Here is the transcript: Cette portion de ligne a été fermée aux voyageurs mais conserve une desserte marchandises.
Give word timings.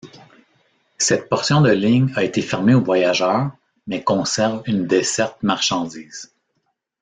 Cette 0.97 1.29
portion 1.29 1.61
de 1.61 1.69
ligne 1.69 2.11
a 2.15 2.23
été 2.23 2.41
fermée 2.41 2.73
aux 2.73 2.81
voyageurs 2.83 3.51
mais 3.85 4.03
conserve 4.03 4.63
une 4.65 4.87
desserte 4.87 5.43
marchandises. 5.43 6.33